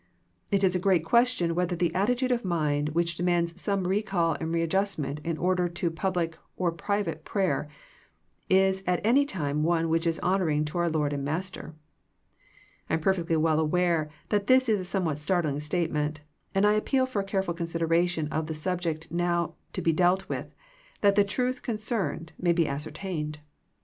[0.51, 4.51] It is a great question whether the attitude of mind which demands some recall and
[4.51, 7.69] readjustment in order to public or private prayer
[8.49, 11.75] is at any time one which is honouring to our Lord and Master.
[12.89, 16.21] I am perfectly well aware that this is a somewhat startling statement,
[16.55, 20.47] and I appeal for a careful consideration of the subject now to be dealt with
[21.01, 23.37] that the truth concerned, may be ascertained.